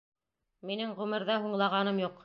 Минең 0.69 0.97
ғүмерҙә 1.01 1.37
һуңлағаным 1.45 2.05
юҡ! 2.09 2.19